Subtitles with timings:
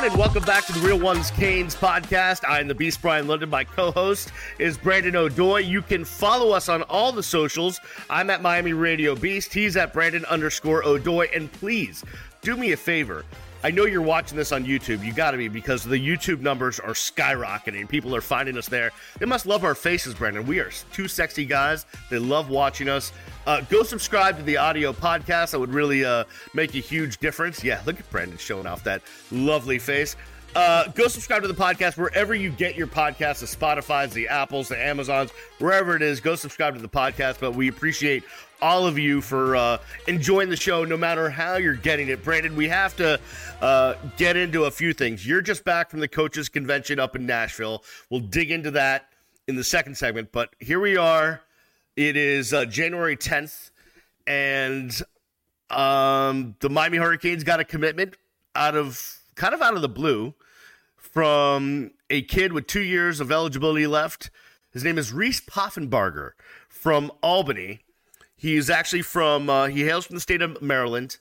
[0.00, 2.42] Everyone, and welcome back to the Real Ones Canes podcast.
[2.48, 3.50] I'm the Beast Brian London.
[3.50, 5.66] My co-host is Brandon Odoy.
[5.66, 7.78] You can follow us on all the socials.
[8.08, 9.52] I'm at Miami Radio Beast.
[9.52, 11.28] He's at Brandon underscore Odoy.
[11.36, 12.02] And please
[12.40, 13.26] do me a favor.
[13.62, 15.04] I know you're watching this on YouTube.
[15.04, 17.86] You got to be because the YouTube numbers are skyrocketing.
[17.86, 18.90] People are finding us there.
[19.18, 20.46] They must love our faces, Brandon.
[20.46, 21.84] We are two sexy guys.
[22.08, 23.12] They love watching us.
[23.46, 25.50] Uh, go subscribe to the audio podcast.
[25.50, 27.62] That would really uh, make a huge difference.
[27.62, 30.16] Yeah, look at Brandon showing off that lovely face.
[30.54, 34.68] Uh, go subscribe to the podcast wherever you get your podcasts, the Spotify's, the Apples,
[34.68, 36.20] the Amazons, wherever it is.
[36.20, 37.38] Go subscribe to the podcast.
[37.38, 38.24] But we appreciate
[38.60, 39.78] all of you for uh,
[40.08, 42.24] enjoying the show, no matter how you're getting it.
[42.24, 43.20] Brandon, we have to
[43.60, 45.26] uh, get into a few things.
[45.26, 47.84] You're just back from the coaches convention up in Nashville.
[48.10, 49.08] We'll dig into that
[49.46, 50.32] in the second segment.
[50.32, 51.42] But here we are.
[51.96, 53.70] It is uh, January 10th,
[54.26, 54.90] and
[55.70, 58.16] um, the Miami Hurricanes got a commitment
[58.54, 60.34] out of kind of out of the blue
[60.98, 64.30] from a kid with two years of eligibility left.
[64.70, 66.32] His name is Reese Poffenbarger
[66.68, 67.80] from Albany.
[68.36, 71.16] He's actually from, uh, he hails from the state of Maryland.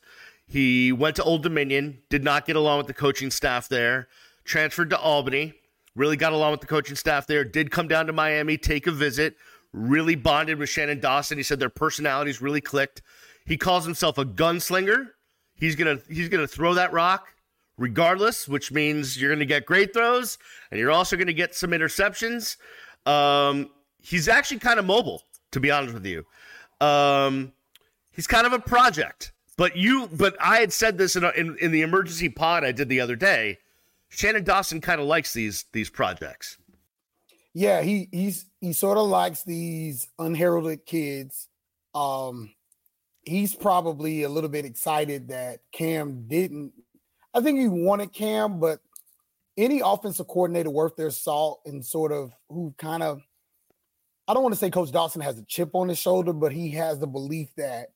[0.46, 4.10] He went to Old Dominion, did not get along with the coaching staff there,
[4.44, 5.54] transferred to Albany,
[5.96, 8.92] really got along with the coaching staff there, did come down to Miami, take a
[8.92, 9.38] visit,
[9.72, 11.38] really bonded with Shannon Dawson.
[11.38, 13.02] He said their personalities really clicked.
[13.46, 15.12] He calls himself a gunslinger.
[15.56, 17.30] He's gonna he's gonna throw that rock
[17.80, 20.38] regardless, which means you're gonna get great throws
[20.70, 22.58] and you're also gonna get some interceptions.
[23.06, 23.70] Um,
[24.02, 26.26] he's actually kind of mobile, to be honest with you.
[26.86, 27.54] Um,
[28.12, 29.32] he's kind of a project.
[29.58, 32.72] But you, but I had said this in, a, in in the emergency pod I
[32.72, 33.58] did the other day.
[34.08, 36.58] Shannon Dawson kind of likes these these projects.
[37.54, 41.50] Yeah, he he's he sort of likes these unheralded kids.
[41.94, 42.54] Um,
[43.26, 46.72] he's probably a little bit excited that Cam didn't.
[47.34, 48.80] I think he wanted Cam, but
[49.58, 53.22] any offensive coordinator worth their salt and sort of who kind of
[54.28, 56.70] I don't want to say Coach Dawson has a chip on his shoulder, but he
[56.72, 57.88] has the belief that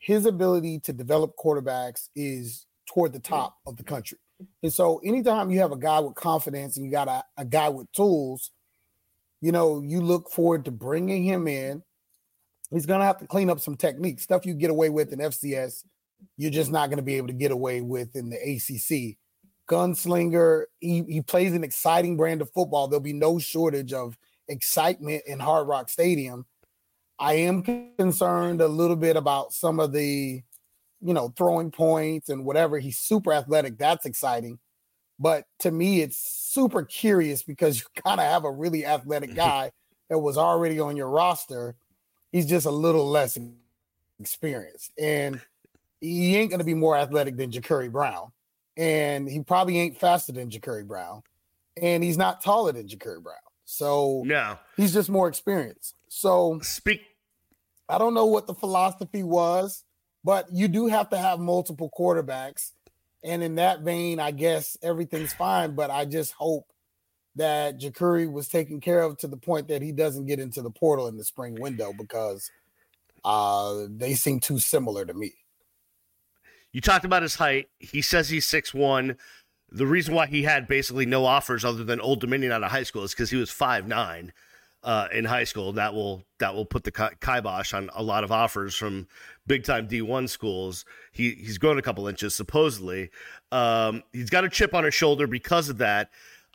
[0.00, 4.18] his ability to develop quarterbacks is toward the top of the country.
[4.64, 7.68] And so anytime you have a guy with confidence and you got a, a guy
[7.68, 8.50] with tools,
[9.40, 11.84] you know, you look forward to bringing him in.
[12.72, 15.20] He's going to have to clean up some techniques, stuff you get away with in
[15.20, 15.84] FCS.
[16.36, 19.16] You're just not going to be able to get away with in the ACC.
[19.68, 22.88] Gunslinger, he, he plays an exciting brand of football.
[22.88, 24.16] There'll be no shortage of
[24.48, 26.46] excitement in Hard Rock Stadium.
[27.18, 27.62] I am
[27.96, 30.42] concerned a little bit about some of the,
[31.00, 32.78] you know, throwing points and whatever.
[32.78, 33.78] He's super athletic.
[33.78, 34.58] That's exciting.
[35.18, 39.70] But to me, it's super curious because you kind of have a really athletic guy
[40.10, 41.76] that was already on your roster.
[42.32, 43.38] He's just a little less
[44.18, 44.92] experienced.
[44.98, 45.40] And
[46.00, 48.32] he ain't going to be more athletic than Jacurri Brown.
[48.76, 51.22] And he probably ain't faster than Jacurri Brown.
[51.80, 53.36] And he's not taller than Jacurri Brown.
[53.64, 55.94] So no, he's just more experienced.
[56.08, 57.00] So speak.
[57.88, 59.84] I don't know what the philosophy was,
[60.22, 62.72] but you do have to have multiple quarterbacks.
[63.22, 65.74] And in that vein, I guess everything's fine.
[65.74, 66.66] But I just hope
[67.36, 70.70] that Jacurri was taken care of to the point that he doesn't get into the
[70.70, 72.50] portal in the spring window because
[73.24, 75.32] uh, they seem too similar to me.
[76.74, 77.70] You talked about his height.
[77.78, 79.16] He says he's six one
[79.74, 82.84] the reason why he had basically no offers other than Old Dominion out of high
[82.84, 84.32] school is because he was five nine
[84.84, 85.72] uh, in high school.
[85.72, 89.08] That will that will put the kibosh on a lot of offers from
[89.46, 90.84] big time D one schools.
[91.12, 93.10] He he's grown a couple inches supposedly.
[93.50, 96.10] Um, he's got a chip on his shoulder because of that.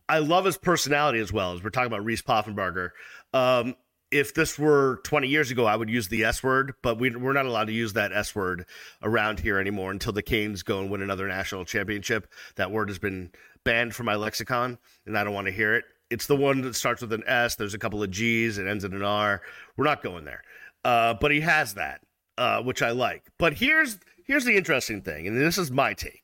[0.07, 2.91] I love his personality as well as we're talking about Reese Poffenbarger.
[3.33, 3.75] Um,
[4.11, 7.33] if this were 20 years ago, I would use the S word, but we, are
[7.33, 8.65] not allowed to use that S word
[9.03, 12.27] around here anymore until the Canes go and win another national championship.
[12.55, 13.31] That word has been
[13.63, 15.85] banned from my lexicon, and I don't want to hear it.
[16.09, 17.55] It's the one that starts with an S.
[17.55, 18.57] There's a couple of G's.
[18.57, 19.43] It ends in an R.
[19.77, 20.41] We're not going there.
[20.83, 22.01] Uh, but he has that,
[22.37, 23.23] uh, which I like.
[23.37, 26.23] But here's here's the interesting thing, and this is my take,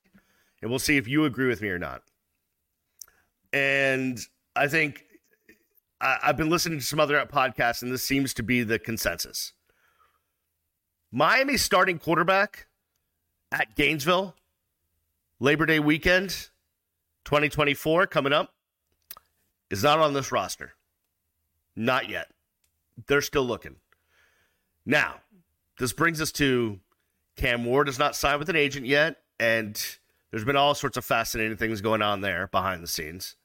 [0.61, 2.01] and we'll see if you agree with me or not.
[3.53, 4.19] And
[4.55, 5.05] I think
[6.05, 9.53] I, have been listening to some other podcasts, and this seems to be the consensus.
[11.11, 12.67] Miami's starting quarterback
[13.51, 14.35] at Gainesville,
[15.39, 16.49] Labor Day weekend,
[17.25, 18.53] 2024, coming up,
[19.71, 20.73] is not on this roster.
[21.75, 22.27] Not yet.
[23.07, 23.77] They're still looking.
[24.85, 25.15] Now,
[25.79, 26.79] this brings us to
[27.35, 29.83] Cam Ward has not signed with an agent yet, and
[30.29, 33.35] there's been all sorts of fascinating things going on there behind the scenes.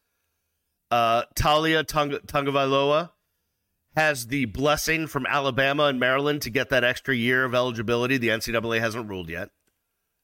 [0.91, 3.11] Uh, Taulia Tung- Tagovailoa
[3.97, 8.17] has the blessing from Alabama and Maryland to get that extra year of eligibility.
[8.17, 9.51] The NCAA hasn't ruled yet,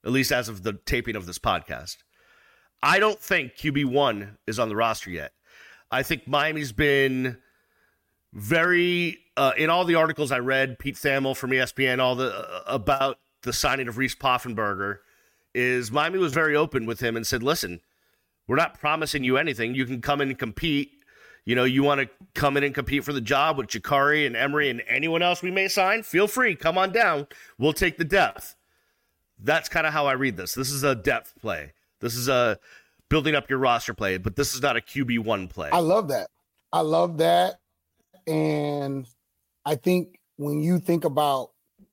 [0.05, 1.97] at least as of the taping of this podcast.
[2.83, 5.33] I don't think QB1 is on the roster yet.
[5.91, 7.39] I think Miami's been
[8.33, 12.63] very uh, in all the articles I read, Pete Thamel from ESPN, all the uh,
[12.67, 14.99] about the signing of Reese Poffenbarger,
[15.55, 17.81] is Miami was very open with him and said, "Listen,
[18.47, 19.75] we're not promising you anything.
[19.75, 20.93] You can come in and compete.
[21.45, 24.37] You know, you want to come in and compete for the job with Jacurri and
[24.37, 26.03] Emory and anyone else we may sign.
[26.03, 27.29] Feel free, come on down.
[27.59, 28.57] We'll take the depth."
[29.39, 30.55] That's kind of how I read this.
[30.55, 31.73] This is a depth play.
[32.01, 32.59] This is a
[33.09, 35.71] building up your roster play, but this is not a QB one play.
[35.71, 36.29] I love that.
[36.73, 37.61] I love that.
[38.27, 39.07] And
[39.65, 41.51] I think when you think about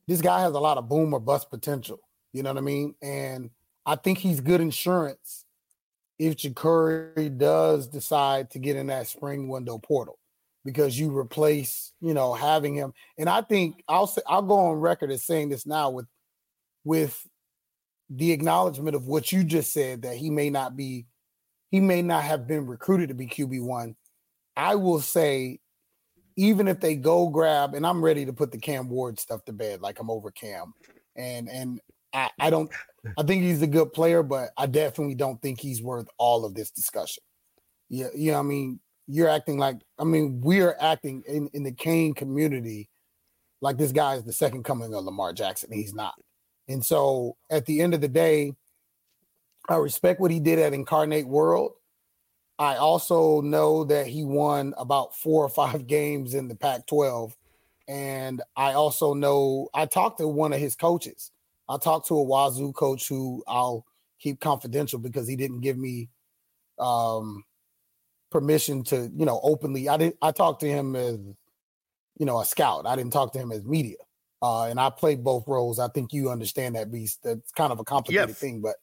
[0.08, 2.00] this guy has a lot of boom or bust potential.
[2.34, 2.96] You know what I mean?
[3.02, 3.50] And
[3.86, 5.43] I think he's good insurance
[6.28, 10.18] if Jacurri does decide to get in that spring window portal
[10.64, 12.94] because you replace, you know, having him.
[13.18, 16.08] And I think I'll say I'll go on record as saying this now with
[16.86, 17.28] with
[18.10, 21.08] the acknowledgement of what you just said that he may not be
[21.72, 23.96] he may not have been recruited to be QB1.
[24.56, 25.60] I will say
[26.36, 29.54] even if they go grab, and I'm ready to put the Cam Ward stuff to
[29.54, 30.74] bed, like I'm over Cam,
[31.16, 31.81] and and
[32.13, 32.71] I, I don't,
[33.18, 36.54] I think he's a good player, but I definitely don't think he's worth all of
[36.54, 37.24] this discussion.
[37.89, 38.39] Yeah, yeah.
[38.39, 42.89] I mean, you're acting like, I mean, we're acting in in the Cane community
[43.62, 45.71] like this guy is the second coming of Lamar Jackson.
[45.71, 46.15] He's not,
[46.68, 48.54] and so at the end of the day,
[49.69, 51.71] I respect what he did at Incarnate Word.
[52.60, 57.36] I also know that he won about four or five games in the Pac 12.
[57.88, 61.31] And I also know I talked to one of his coaches.
[61.69, 63.86] I talked to a Wazoo coach who I'll
[64.19, 66.10] keep confidential because he didn't give me
[66.80, 67.44] um,
[68.31, 69.89] permission to, you know, openly.
[69.89, 71.18] I didn't I talked to him as,
[72.18, 72.86] you know, a scout.
[72.86, 73.98] I didn't talk to him as media.
[74.42, 75.80] Uh, and I played both roles.
[75.80, 77.19] I think you understand that beast.
[77.24, 78.75] That's kind of a complicated thing, but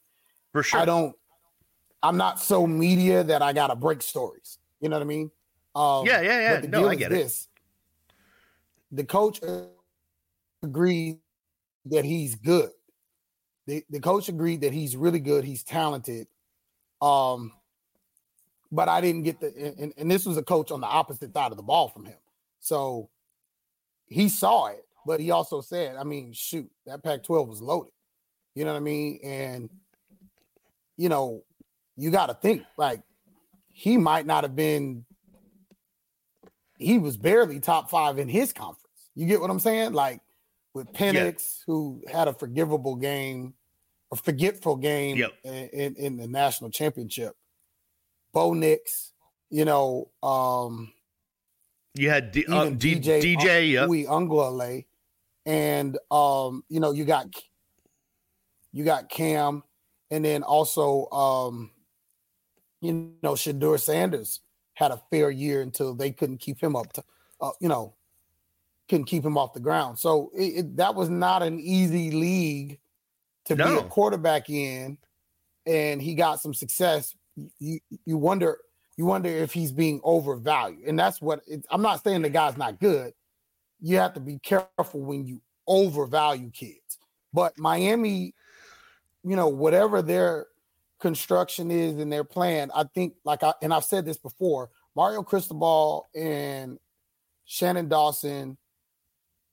[0.51, 0.79] for sure.
[0.79, 1.15] I don't
[2.03, 4.57] I'm not so media that I gotta break stories.
[4.79, 5.31] You know what I mean?
[5.75, 6.67] Um, yeah, yeah, yeah.
[6.67, 7.47] no, I get this.
[8.91, 8.95] it.
[8.95, 9.39] The coach
[10.63, 11.19] agreed
[11.85, 12.69] that he's good.
[13.67, 15.43] The, the coach agreed that he's really good.
[15.43, 16.27] He's talented.
[17.01, 17.53] Um,
[18.71, 21.51] but I didn't get the and, and this was a coach on the opposite side
[21.51, 22.17] of the ball from him.
[22.59, 23.09] So
[24.05, 27.91] he saw it, but he also said, I mean, shoot, that Pac 12 was loaded.
[28.55, 29.19] You know what I mean?
[29.23, 29.69] And
[30.97, 31.43] you know,
[31.97, 33.01] you got to think like
[33.71, 35.05] he might not have been.
[36.77, 39.09] He was barely top five in his conference.
[39.15, 39.93] You get what I'm saying?
[39.93, 40.21] Like
[40.73, 41.63] with Penix, yeah.
[41.67, 43.53] who had a forgivable game,
[44.11, 45.31] a forgetful game yep.
[45.43, 47.35] in, in, the national championship.
[48.33, 49.13] Bo Nix,
[49.49, 50.93] you know, um,
[51.95, 53.85] you had D- uh, D- DJ, DJ, yeah,
[55.45, 57.27] and um, you know, you got
[58.71, 59.63] you got Cam,
[60.09, 61.71] and then also um,
[62.81, 64.39] you know, Shedeur Sanders
[64.73, 67.03] had a fair year until they couldn't keep him up to,
[67.39, 67.93] uh, you know,
[68.91, 69.97] couldn't keep him off the ground.
[69.97, 72.77] So it, it, that was not an easy league
[73.45, 73.65] to no.
[73.65, 74.97] be a quarterback in,
[75.65, 77.15] and he got some success.
[77.57, 78.57] You you wonder
[78.97, 82.57] you wonder if he's being overvalued, and that's what it, I'm not saying the guy's
[82.57, 83.13] not good.
[83.79, 86.99] You have to be careful when you overvalue kids.
[87.31, 88.35] But Miami,
[89.23, 90.47] you know, whatever their
[90.99, 95.23] construction is in their plan, I think, like I and I've said this before, Mario
[95.23, 96.77] Cristobal and
[97.45, 98.57] Shannon Dawson,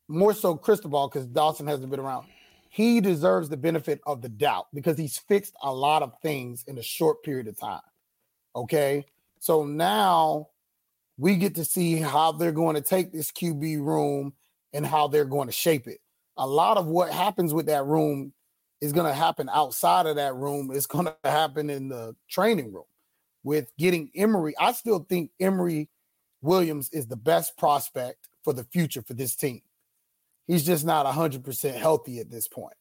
[0.08, 2.26] more so Cristobal because Dawson hasn't been around.
[2.70, 6.78] He deserves the benefit of the doubt because he's fixed a lot of things in
[6.78, 7.80] a short period of time.
[8.54, 9.06] Okay.
[9.38, 10.48] So now
[11.16, 14.34] we get to see how they're going to take this QB room
[14.72, 16.00] and how they're going to shape it.
[16.36, 18.32] A lot of what happens with that room
[18.80, 20.70] is going to happen outside of that room.
[20.72, 22.84] It's going to happen in the training room
[23.42, 24.54] with getting Emory.
[24.58, 25.88] I still think Emory
[26.42, 29.60] Williams is the best prospect for the future for this team.
[30.48, 32.74] He's just not 100% healthy at this point.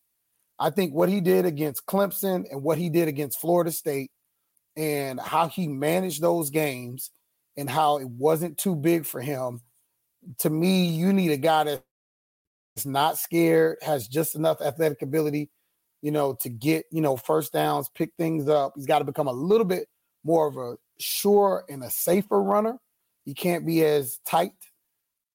[0.58, 4.10] I think what he did against Clemson and what he did against Florida State
[4.76, 7.12] and how he managed those games
[7.58, 9.62] and how it wasn't too big for him.
[10.40, 15.50] To me, you need a guy that's not scared, has just enough athletic ability,
[16.02, 18.74] you know, to get, you know, first downs, pick things up.
[18.76, 19.88] He's got to become a little bit
[20.24, 22.78] more of a sure and a safer runner.
[23.26, 24.52] He can't be as tight.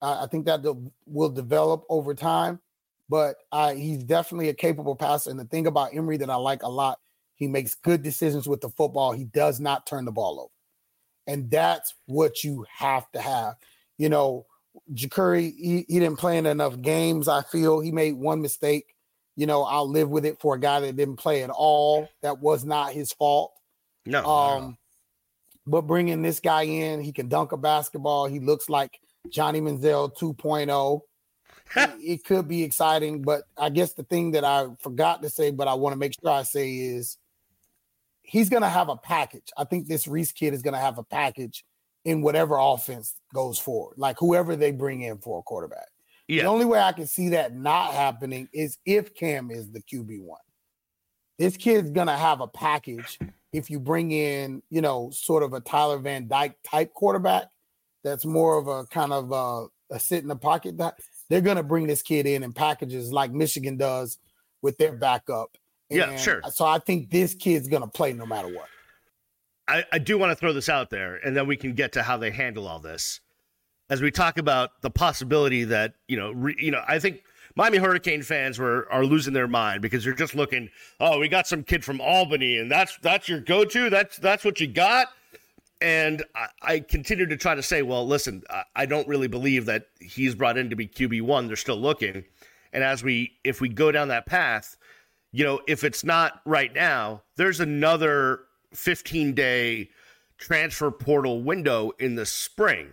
[0.02, 0.64] I think that
[1.06, 2.60] will develop over time,
[3.08, 5.30] but uh, he's definitely a capable passer.
[5.30, 6.98] And the thing about Emory that I like a lot,
[7.36, 9.12] he makes good decisions with the football.
[9.12, 10.50] He does not turn the ball over.
[11.26, 13.54] And that's what you have to have.
[13.96, 14.46] You know,
[14.92, 17.28] Jacurri, he, he didn't play in enough games.
[17.28, 18.96] I feel he made one mistake.
[19.36, 22.08] You know, I'll live with it for a guy that didn't play at all.
[22.22, 23.52] That was not his fault.
[24.04, 24.24] No.
[24.24, 24.76] Um, no.
[25.66, 28.26] but bringing this guy in, he can dunk a basketball.
[28.26, 28.98] He looks like
[29.28, 31.00] Johnny Manziel 2.0.
[31.76, 35.50] it, it could be exciting, but I guess the thing that I forgot to say,
[35.50, 37.18] but I want to make sure I say is
[38.22, 39.50] he's going to have a package.
[39.56, 41.64] I think this Reese kid is going to have a package
[42.04, 45.88] in whatever offense goes forward, like whoever they bring in for a quarterback.
[46.26, 46.42] Yeah.
[46.42, 50.22] The only way I can see that not happening is if Cam is the QB
[50.22, 50.40] one.
[51.38, 53.18] This kid's going to have a package
[53.52, 57.46] if you bring in, you know, sort of a Tyler Van Dyke type quarterback
[58.02, 60.78] that's more of a kind of a, a sit in the pocket.
[60.78, 64.18] That they're going to bring this kid in in packages like Michigan does
[64.60, 65.56] with their backup
[65.92, 66.42] yeah, sure.
[66.52, 68.68] So I think this kid's going to play no matter what.
[69.68, 72.02] I, I do want to throw this out there, and then we can get to
[72.02, 73.20] how they handle all this.
[73.90, 77.22] As we talk about the possibility that you know, re, you know, I think
[77.54, 80.68] Miami Hurricane fans were are losing their mind because they're just looking.
[80.98, 83.90] Oh, we got some kid from Albany, and that's that's your go to.
[83.90, 85.08] That's that's what you got.
[85.82, 89.66] And I, I, continue to try to say, well, listen, I, I don't really believe
[89.66, 91.48] that he's brought in to be QB one.
[91.48, 92.24] They're still looking,
[92.72, 94.76] and as we if we go down that path,
[95.32, 98.42] you know, if it's not right now, there's another
[98.74, 99.90] 15 day
[100.38, 102.92] transfer portal window in the spring.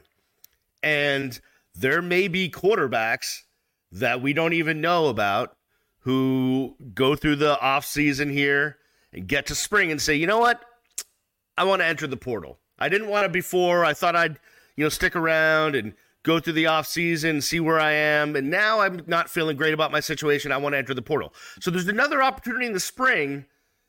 [0.82, 1.40] And
[1.76, 3.44] there may be quarterbacks
[3.92, 5.56] that we don't even know about
[6.00, 8.78] who go through the off season here
[9.14, 10.66] and get to spring and say, you know what?
[11.56, 12.58] I want to enter the portal.
[12.80, 13.86] I didn't want it before.
[13.86, 14.40] I thought I'd,
[14.76, 15.94] you know, stick around and
[16.24, 19.74] go through the off season, see where I am, and now I'm not feeling great
[19.74, 20.52] about my situation.
[20.52, 21.34] I want to enter the portal.
[21.60, 23.46] So there's another opportunity in the spring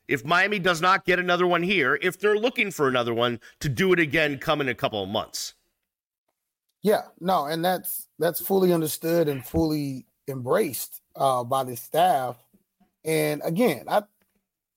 [0.07, 3.69] if Miami does not get another one here, if they're looking for another one to
[3.69, 5.53] do it again come in a couple of months.
[6.81, 12.37] Yeah, no, and that's that's fully understood and fully embraced uh, by the staff.
[13.05, 14.03] And again, I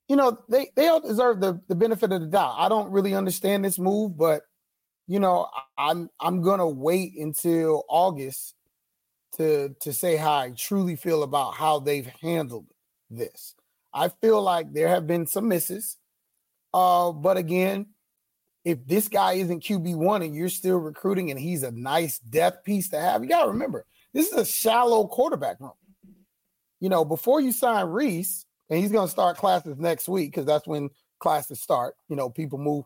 [0.08, 2.56] you know, they they all deserve the, the benefit of the doubt.
[2.58, 4.42] I don't really understand this move, but
[5.06, 8.54] you know, I'm I'm gonna wait until August
[9.37, 12.66] to to say how I truly feel about how they've handled
[13.11, 13.54] this.
[13.92, 15.96] I feel like there have been some misses.
[16.73, 17.87] Uh, but again,
[18.64, 22.64] if this guy isn't QB one and you're still recruiting and he's a nice depth
[22.64, 25.73] piece to have, you gotta remember this is a shallow quarterback room.
[26.80, 30.66] You know, before you sign Reese, and he's gonna start classes next week because that's
[30.66, 31.94] when classes start.
[32.09, 32.85] You know, people move,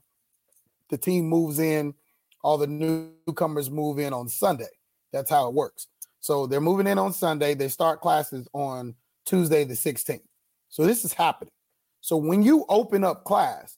[0.90, 1.94] the team moves in
[2.42, 4.68] all the newcomers move in on Sunday.
[5.12, 5.88] That's how it works.
[6.20, 7.54] So they're moving in on Sunday.
[7.54, 8.94] They start classes on
[9.24, 10.22] Tuesday, the 16th.
[10.68, 11.52] So this is happening.
[12.00, 13.76] So when you open up class,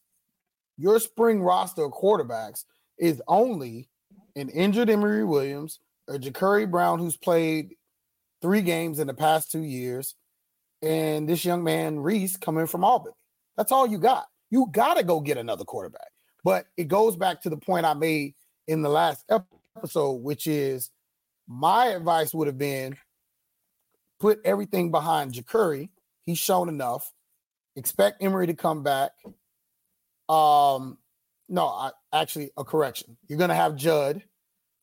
[0.76, 2.64] your spring roster of quarterbacks
[2.98, 3.88] is only
[4.36, 7.74] an injured Emory Williams, or Jacurri Brown, who's played
[8.42, 10.14] three games in the past two years,
[10.82, 13.14] and this young man, Reese, coming from Albany.
[13.56, 14.26] That's all you got.
[14.50, 16.08] You got to go get another quarterback.
[16.42, 18.34] But it goes back to the point I made
[18.66, 19.24] in the last
[19.76, 20.90] episode, which is
[21.46, 22.96] my advice would have been
[24.18, 25.90] put everything behind Jacurri.
[26.22, 27.12] He's shown enough.
[27.76, 29.12] Expect Emory to come back.
[30.28, 30.98] Um,
[31.48, 33.16] no, I, actually, a correction.
[33.26, 34.22] You're gonna have Judd.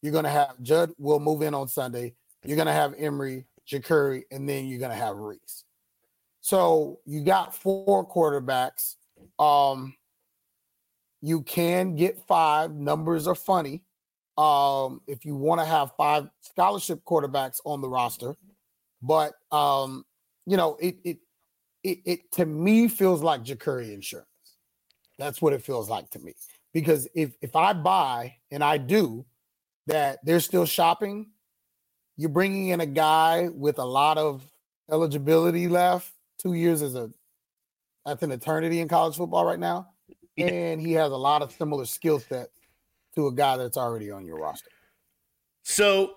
[0.01, 2.13] You're gonna have Judd will move in on Sunday.
[2.43, 5.63] You're gonna have Emory, Jacurri, and then you're gonna have Reese.
[6.47, 8.95] So you got four quarterbacks.
[9.37, 9.93] Um,
[11.21, 12.73] you can get five.
[12.73, 13.83] Numbers are funny.
[14.37, 18.37] Um, if you want to have five scholarship quarterbacks on the roster,
[19.01, 20.05] but um,
[20.45, 21.17] you know, it it
[21.83, 24.29] it, it to me feels like Jacurri insurance.
[25.19, 26.33] That's what it feels like to me.
[26.73, 29.25] Because if if I buy and I do
[29.87, 31.29] that, they're still shopping.
[32.15, 34.49] You're bringing in a guy with a lot of
[34.89, 36.13] eligibility left.
[36.39, 37.09] Two years as a
[38.05, 39.89] that's an eternity in college football right now
[40.37, 42.49] and he has a lot of similar skill set
[43.15, 44.69] to a guy that's already on your roster.
[45.63, 46.15] So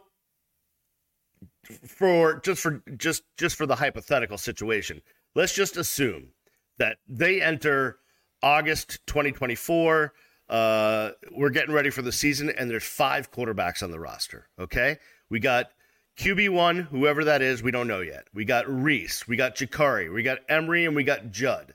[1.86, 5.00] for just for just just for the hypothetical situation,
[5.34, 6.28] let's just assume
[6.78, 7.98] that they enter
[8.42, 10.12] August 2024.
[10.48, 14.48] Uh, we're getting ready for the season, and there's five quarterbacks on the roster.
[14.58, 14.98] Okay,
[15.30, 15.70] we got
[16.20, 18.26] QB1, whoever that is, we don't know yet.
[18.34, 21.72] We got Reese, we got Jacurri, we got Emory, and we got Judd.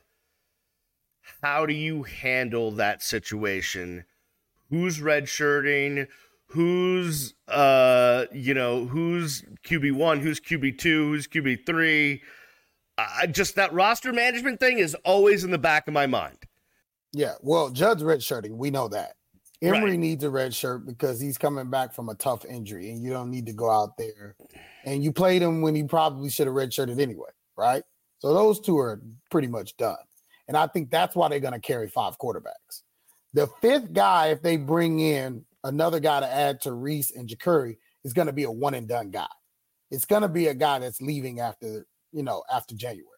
[1.42, 4.04] How do you handle that situation?
[4.70, 6.06] Who's redshirting?
[6.50, 12.20] Who's uh, you know, who's QB1, who's QB2, who's QB3?
[12.98, 16.38] I just that roster management thing is always in the back of my mind.
[17.12, 18.52] Yeah, well, Judd's redshirting.
[18.52, 19.16] We know that.
[19.66, 19.98] Emory right.
[19.98, 23.30] needs a red shirt because he's coming back from a tough injury, and you don't
[23.30, 24.36] need to go out there.
[24.84, 27.82] And you played him when he probably should have redshirted anyway, right?
[28.18, 29.96] So those two are pretty much done.
[30.48, 32.82] And I think that's why they're going to carry five quarterbacks.
[33.34, 37.76] The fifth guy, if they bring in another guy to add to Reese and Jacurri,
[38.04, 39.26] is going to be a one and done guy.
[39.90, 43.10] It's going to be a guy that's leaving after, you know, after January.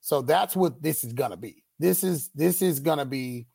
[0.00, 1.62] So that's what this is going to be.
[1.78, 3.46] This is this is going to be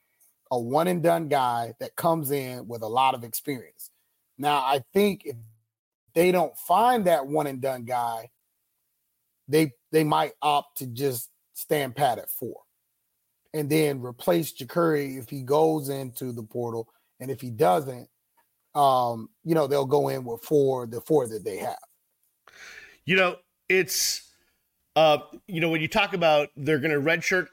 [0.50, 3.90] a one and done guy that comes in with a lot of experience.
[4.38, 5.36] Now, I think if
[6.14, 8.30] they don't find that one and done guy,
[9.48, 12.56] they they might opt to just stand pat at four
[13.54, 16.88] and then replace Jacurri if he goes into the portal.
[17.20, 18.08] And if he doesn't,
[18.74, 21.78] um, you know, they'll go in with four, the four that they have.
[23.06, 23.36] You know,
[23.70, 24.30] it's
[24.96, 27.46] uh, you know, when you talk about they're gonna redshirt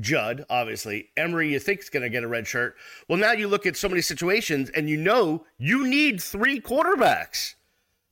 [0.00, 1.10] Judd, obviously.
[1.16, 2.76] Emory, you think is going to get a red shirt.
[3.08, 7.54] Well, now you look at so many situations and you know you need three quarterbacks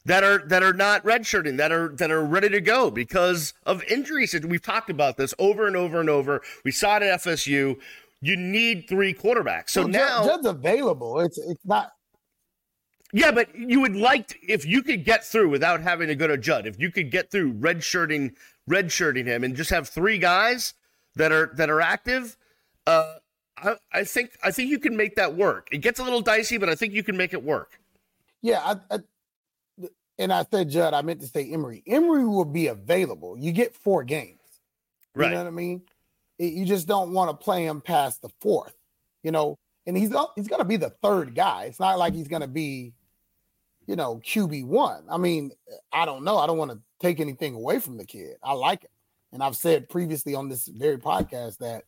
[0.04, 3.82] that are that are not redshirting, that are that are ready to go because of
[3.84, 4.34] injuries.
[4.44, 6.42] We've talked about this over and over and over.
[6.64, 7.78] We saw it at FSU.
[8.22, 9.70] You need three quarterbacks.
[9.70, 11.20] So well, now Judd's available.
[11.20, 11.92] It's it's not
[13.12, 16.26] yeah, but you would like to, if you could get through without having to go
[16.26, 16.66] to Judd.
[16.66, 18.34] If you could get through redshirting
[18.68, 20.74] redshirting him and just have three guys
[21.20, 22.36] that are that are active,
[22.86, 23.14] uh,
[23.58, 25.68] I, I, think I think you can make that work.
[25.70, 27.78] It gets a little dicey, but I think you can make it work.
[28.40, 28.98] Yeah, I, I,
[30.18, 30.94] and I said Judd.
[30.94, 31.82] I meant to say Emory.
[31.86, 33.36] Emory will be available.
[33.38, 34.38] You get four games.
[35.14, 35.26] Right.
[35.26, 35.38] You right.
[35.38, 35.82] know what I mean?
[36.38, 38.74] It, you just don't want to play him past the fourth.
[39.22, 41.64] You know, and he's he's going to be the third guy.
[41.64, 42.94] It's not like he's going to be,
[43.86, 45.04] you know, QB one.
[45.10, 45.52] I mean,
[45.92, 46.38] I don't know.
[46.38, 48.36] I don't want to take anything away from the kid.
[48.42, 48.90] I like it.
[49.32, 51.84] And I've said previously on this very podcast that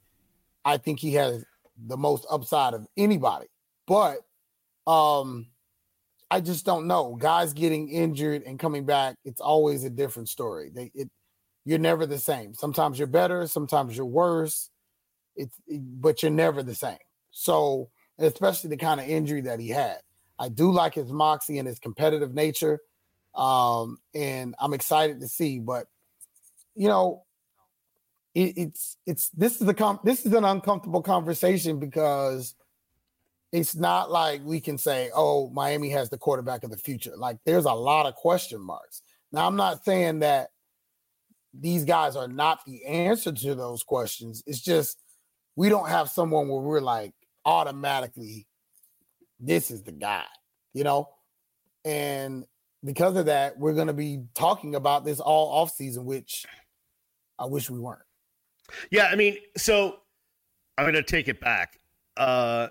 [0.65, 1.45] I think he has
[1.87, 3.47] the most upside of anybody.
[3.87, 4.19] But
[4.87, 5.47] um
[6.31, 7.15] I just don't know.
[7.21, 10.71] Guys getting injured and coming back, it's always a different story.
[10.75, 11.11] They it
[11.65, 12.55] you're never the same.
[12.55, 14.71] Sometimes you're better, sometimes you're worse.
[15.37, 16.99] It's but you're never the same.
[17.31, 19.99] So, especially the kind of injury that he had.
[20.39, 22.81] I do like his moxie and his competitive nature.
[23.35, 25.87] Um, and I'm excited to see, but
[26.75, 27.25] you know,
[28.35, 32.55] it, it's it's this is a com- this is an uncomfortable conversation because
[33.53, 37.39] it's not like we can say, "Oh, Miami has the quarterback of the future." Like
[37.45, 39.03] there's a lot of question marks.
[39.33, 40.51] Now, I'm not saying that
[41.55, 44.43] these guys are not the answer to those questions.
[44.47, 44.99] It's just
[45.57, 47.13] we don't have someone where we're like
[47.45, 48.47] automatically,
[49.39, 50.25] this is the guy,
[50.73, 51.09] you know?
[51.85, 52.45] And
[52.85, 56.47] because of that, we're going to be talking about this all off season, which
[57.39, 58.03] I wish we weren't.
[58.91, 59.97] Yeah, I mean, so
[60.77, 61.79] I'm going to take it back.
[62.17, 62.69] Uh,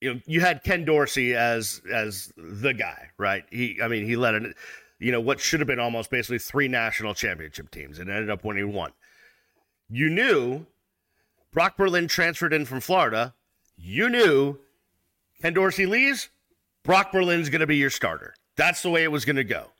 [0.00, 3.44] you know, you had Ken Dorsey as as the guy, right?
[3.50, 4.56] He, I mean, he led it.
[5.00, 8.44] You know, what should have been almost basically three national championship teams, and ended up
[8.44, 8.92] winning one.
[9.88, 10.66] You knew
[11.52, 13.34] Brock Berlin transferred in from Florida.
[13.76, 14.58] You knew
[15.40, 16.28] Ken Dorsey leaves.
[16.82, 18.34] Brock Berlin's going to be your starter.
[18.56, 19.72] That's the way it was going to go.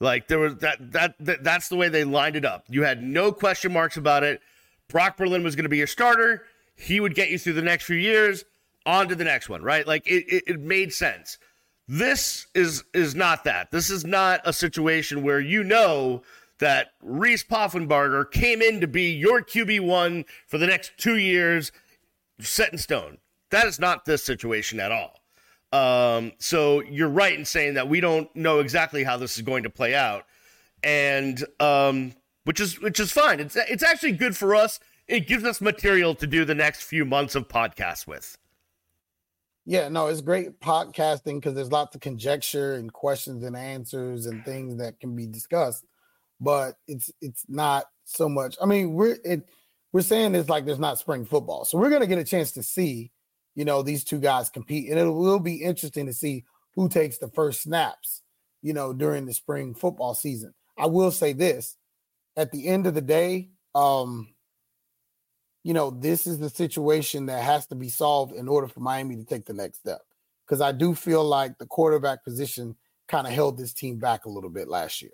[0.00, 2.64] Like there was that, that that that's the way they lined it up.
[2.68, 4.40] You had no question marks about it.
[4.88, 6.44] Brock Berlin was going to be your starter.
[6.76, 8.44] He would get you through the next few years.
[8.84, 9.84] On to the next one, right?
[9.84, 11.38] Like it, it, it made sense.
[11.88, 13.70] This is is not that.
[13.70, 16.22] This is not a situation where you know
[16.58, 21.72] that Reese Poffenbarger came in to be your QB one for the next two years,
[22.40, 23.18] set in stone.
[23.50, 25.20] That is not this situation at all.
[25.76, 29.64] Um, so you're right in saying that we don't know exactly how this is going
[29.64, 30.24] to play out,
[30.82, 33.40] and um, which is which is fine.
[33.40, 34.80] It's it's actually good for us.
[35.06, 38.38] It gives us material to do the next few months of podcasts with.
[39.66, 44.44] Yeah, no, it's great podcasting because there's lots of conjecture and questions and answers and
[44.44, 45.84] things that can be discussed.
[46.40, 48.56] But it's it's not so much.
[48.62, 49.46] I mean, we're it
[49.92, 52.62] we're saying it's like there's not spring football, so we're gonna get a chance to
[52.62, 53.10] see
[53.56, 54.88] you know, these two guys compete.
[54.90, 56.44] And it will be interesting to see
[56.76, 58.22] who takes the first snaps,
[58.62, 60.54] you know, during the spring football season.
[60.78, 61.76] I will say this
[62.36, 64.28] at the end of the day, um,
[65.64, 69.16] you know, this is the situation that has to be solved in order for Miami
[69.16, 70.02] to take the next step.
[70.46, 72.76] Because I do feel like the quarterback position
[73.08, 75.12] kind of held this team back a little bit last year.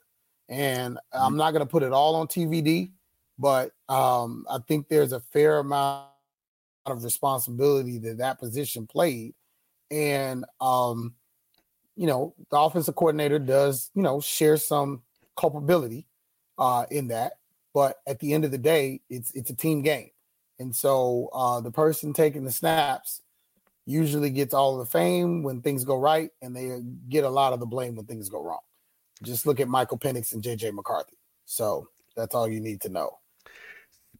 [0.48, 1.36] And I'm mm-hmm.
[1.38, 2.90] not going to put it all on TVD,
[3.38, 6.08] but um, I think there's a fair amount
[6.86, 9.34] of responsibility that that position played.
[9.90, 11.14] And, um,
[11.96, 15.02] you know, the offensive coordinator does, you know, share some
[15.36, 16.06] culpability
[16.58, 17.34] uh, in that.
[17.74, 20.10] But at the end of the day, it's it's a team game.
[20.58, 23.22] And so uh, the person taking the snaps
[23.86, 27.60] usually gets all the fame when things go right, and they get a lot of
[27.60, 28.60] the blame when things go wrong.
[29.22, 31.16] Just look at Michael Penix and JJ McCarthy.
[31.46, 33.18] So that's all you need to know.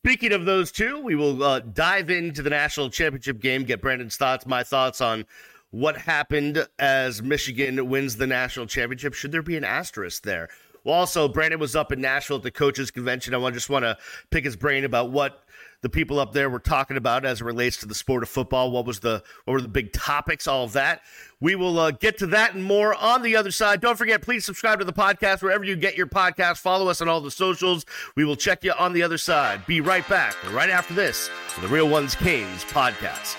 [0.04, 4.16] Speaking of those two, we will uh, dive into the national championship game, get Brandon's
[4.16, 5.24] thoughts, my thoughts on
[5.70, 9.14] what happened as Michigan wins the national championship.
[9.14, 10.48] Should there be an asterisk there?
[10.82, 13.32] Well, also, Brandon was up in Nashville at the coaches convention.
[13.32, 13.96] I just want to
[14.30, 15.44] pick his brain about what
[15.82, 18.70] the people up there were talking about as it relates to the sport of football.
[18.70, 20.46] What was the what were the big topics?
[20.46, 21.02] All of that.
[21.40, 23.80] We will uh, get to that and more on the other side.
[23.80, 26.58] Don't forget, please subscribe to the podcast wherever you get your podcast.
[26.58, 27.84] Follow us on all the socials.
[28.16, 29.66] We will check you on the other side.
[29.66, 33.36] Be right back right after this for the Real Ones Canes podcast.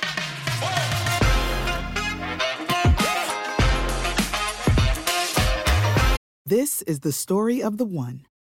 [6.46, 8.26] This is the story of the one.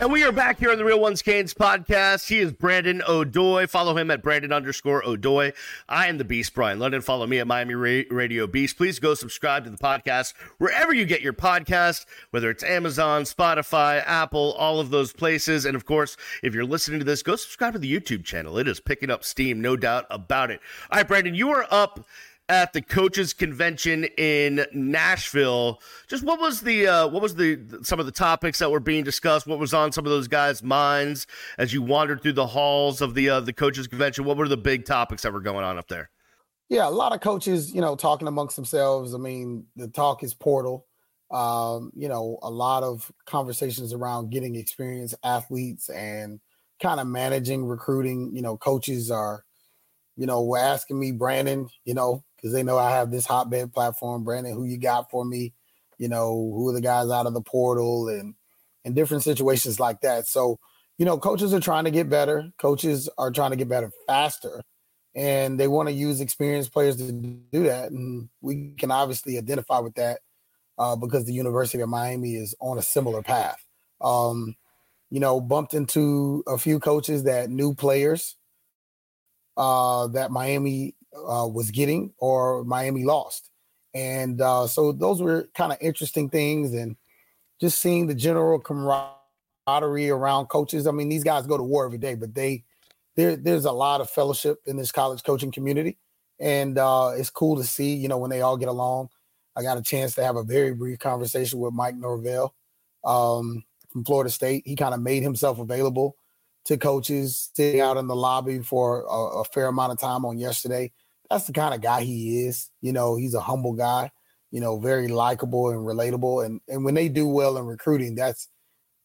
[0.00, 2.28] And we are back here on the Real Ones Canes podcast.
[2.28, 3.66] He is Brandon O'Doy.
[3.66, 5.52] Follow him at Brandon underscore O'Doy.
[5.88, 7.00] I am the Beast, Brian London.
[7.00, 8.76] Follow me at Miami Radio Beast.
[8.76, 14.00] Please go subscribe to the podcast wherever you get your podcast, whether it's Amazon, Spotify,
[14.06, 15.64] Apple, all of those places.
[15.64, 18.56] And of course, if you're listening to this, go subscribe to the YouTube channel.
[18.56, 20.60] It is picking up steam, no doubt about it.
[20.92, 22.06] All right, Brandon, you are up
[22.48, 25.80] at the coaches convention in Nashville.
[26.06, 29.04] Just what was the uh, what was the some of the topics that were being
[29.04, 29.46] discussed?
[29.46, 31.26] What was on some of those guys' minds
[31.58, 34.24] as you wandered through the halls of the uh, the coaches convention?
[34.24, 36.10] What were the big topics that were going on up there?
[36.68, 39.14] Yeah, a lot of coaches, you know, talking amongst themselves.
[39.14, 40.86] I mean, the talk is portal.
[41.30, 46.40] Um, you know, a lot of conversations around getting experienced athletes and
[46.82, 48.34] kind of managing recruiting.
[48.34, 49.44] You know, coaches are,
[50.16, 53.72] you know, were asking me, Brandon, you know, because they know I have this hotbed
[53.72, 54.24] platform.
[54.24, 55.52] Brandon, who you got for me?
[55.98, 58.34] You know, who are the guys out of the portal and
[58.84, 60.26] and different situations like that.
[60.26, 60.58] So,
[60.96, 62.50] you know, coaches are trying to get better.
[62.58, 64.62] Coaches are trying to get better faster,
[65.14, 67.90] and they want to use experienced players to do that.
[67.90, 70.20] And we can obviously identify with that
[70.78, 73.62] uh, because the University of Miami is on a similar path.
[74.00, 74.54] Um,
[75.10, 78.36] you know, bumped into a few coaches that knew players
[79.56, 80.94] uh, that Miami
[81.26, 83.50] uh, was getting or Miami lost.
[83.94, 86.96] And uh, so those were kind of interesting things and
[87.60, 90.86] just seeing the general camaraderie around coaches.
[90.86, 92.64] I mean, these guys go to war every day, but they
[93.16, 95.98] there there's a lot of fellowship in this college coaching community.
[96.38, 99.08] And uh, it's cool to see, you know, when they all get along.
[99.56, 102.54] I got a chance to have a very brief conversation with Mike Norvell
[103.04, 104.62] um, from Florida State.
[104.64, 106.16] He kind of made himself available
[106.66, 110.38] to coaches sitting out in the lobby for a, a, fair amount of time on
[110.38, 110.92] yesterday.
[111.30, 112.70] That's the kind of guy he is.
[112.80, 114.10] You know, he's a humble guy,
[114.50, 116.44] you know, very likable and relatable.
[116.44, 118.48] And and when they do well in recruiting, that's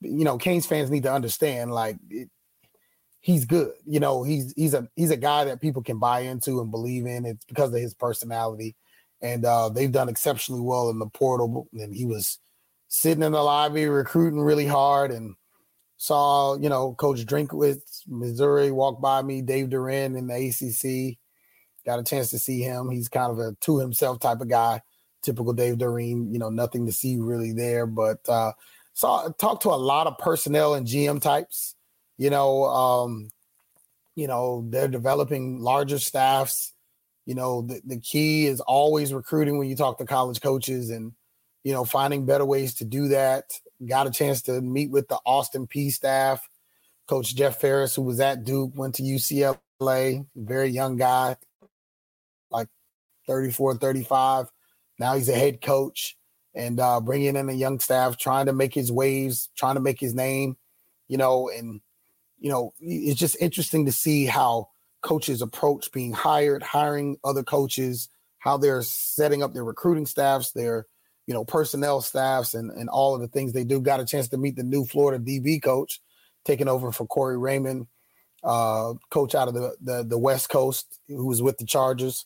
[0.01, 2.29] you know, Canes fans need to understand like it,
[3.23, 3.71] he's good.
[3.85, 7.05] You know, he's he's a he's a guy that people can buy into and believe
[7.05, 7.25] in.
[7.25, 8.75] It's because of his personality.
[9.21, 11.69] And uh, they've done exceptionally well in the portal.
[11.73, 12.39] And he was
[12.89, 15.35] sitting in the lobby recruiting really hard and
[15.95, 21.17] saw, you know, Coach Drinkwitz, Missouri walk by me, Dave Doeren in the ACC.
[21.85, 22.89] Got a chance to see him.
[22.89, 24.81] He's kind of a to himself type of guy,
[25.21, 27.85] typical Dave Doeren, you know, nothing to see really there.
[27.85, 28.53] But uh
[28.93, 31.75] saw talked to a lot of personnel and GM types.
[32.17, 33.29] You know, um,
[34.15, 36.73] you know, they're developing larger staffs.
[37.25, 41.13] You know, the, the key is always recruiting when you talk to college coaches and
[41.63, 43.45] you know, finding better ways to do that.
[43.85, 46.47] Got a chance to meet with the Austin Peay staff.
[47.07, 51.35] Coach Jeff Faris, who was at Duke, went to UCLA, very young guy,
[53.27, 54.47] 34, 35.
[54.99, 56.17] Now he's a head coach
[56.55, 59.99] and uh, bringing in a young staff, trying to make his waves, trying to make
[59.99, 60.57] his name,
[61.07, 61.81] you know, and
[62.39, 64.67] you know, it's just interesting to see how
[65.01, 68.09] coaches approach being hired, hiring other coaches,
[68.39, 70.85] how they're setting up their recruiting staffs, their
[71.25, 73.79] you know personnel staffs, and and all of the things they do.
[73.79, 76.01] Got a chance to meet the new Florida DB coach,
[76.43, 77.87] taking over for Corey Raymond,
[78.43, 82.25] uh, coach out of the, the the West Coast, who was with the Chargers.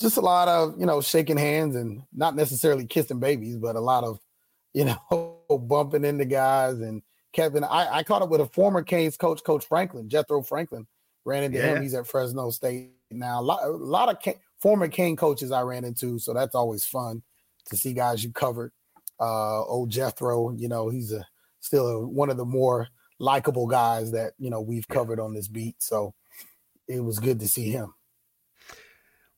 [0.00, 3.80] Just a lot of you know shaking hands and not necessarily kissing babies, but a
[3.80, 4.18] lot of
[4.72, 7.02] you know bumping into guys and
[7.32, 7.64] Kevin.
[7.64, 10.86] I, I caught up with a former Canes coach, Coach Franklin, Jethro Franklin,
[11.24, 11.74] ran into yeah.
[11.74, 11.82] him.
[11.82, 13.40] He's at Fresno State now.
[13.40, 16.84] A lot, a lot of K, former Cane coaches I ran into, so that's always
[16.84, 17.22] fun
[17.66, 18.72] to see guys you covered.
[19.20, 21.24] Uh, old Jethro, you know, he's a
[21.60, 25.48] still a, one of the more likable guys that you know we've covered on this
[25.48, 25.76] beat.
[25.78, 26.14] So
[26.88, 27.94] it was good to see him.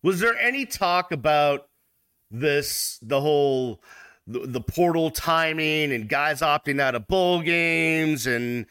[0.03, 1.69] Was there any talk about
[2.31, 3.83] this, the whole
[4.27, 8.67] the, the portal timing and guys opting out of bowl games and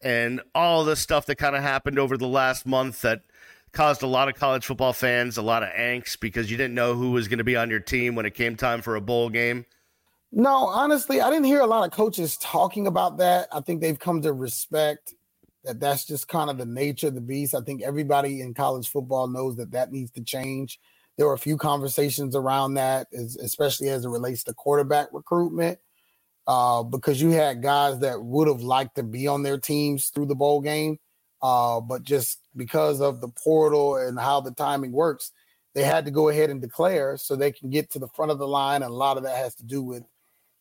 [0.00, 3.22] and all the stuff that kind of happened over the last month that
[3.72, 6.94] caused a lot of college football fans a lot of angst because you didn't know
[6.94, 9.28] who was going to be on your team when it came time for a bowl
[9.28, 9.66] game?
[10.30, 13.48] No, honestly, I didn't hear a lot of coaches talking about that.
[13.50, 15.14] I think they've come to respect
[15.64, 17.54] that that's just kind of the nature of the beast.
[17.54, 20.78] I think everybody in college football knows that that needs to change.
[21.16, 25.78] There were a few conversations around that, especially as it relates to quarterback recruitment
[26.46, 30.26] uh, because you had guys that would have liked to be on their teams through
[30.26, 30.98] the bowl game,
[31.42, 35.32] uh, but just because of the portal and how the timing works,
[35.74, 38.38] they had to go ahead and declare so they can get to the front of
[38.38, 38.82] the line.
[38.82, 40.04] And a lot of that has to do with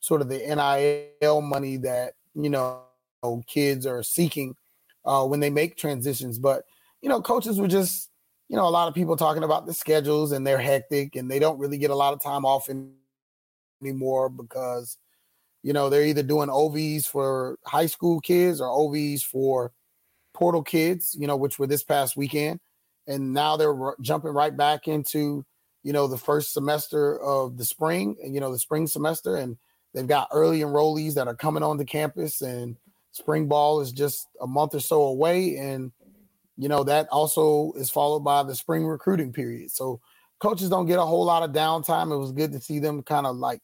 [0.02, 2.82] sort of the NIL money that you know
[3.48, 4.56] kids are seeking
[5.08, 6.38] uh, when they make transitions.
[6.38, 6.64] But
[7.02, 8.12] you know, coaches were just
[8.50, 11.40] you know a lot of people talking about the schedules and they're hectic and they
[11.40, 12.70] don't really get a lot of time off
[13.82, 14.98] anymore because
[15.64, 19.74] you know, they're either doing OVs for high school kids or OVs for
[20.34, 22.62] portal kids, you know, which were this past weekend.
[23.06, 25.46] And now they're r- jumping right back into,
[25.84, 29.36] you know, the first semester of the spring, you know, the spring semester.
[29.36, 29.58] And
[29.94, 32.78] they've got early enrollees that are coming onto campus and
[33.18, 35.58] spring ball is just a month or so away.
[35.58, 35.92] And,
[36.58, 39.72] you know, that also is followed by the spring recruiting period.
[39.72, 40.00] So
[40.40, 42.14] coaches don't get a whole lot of downtime.
[42.14, 43.62] It was good to see them kind of like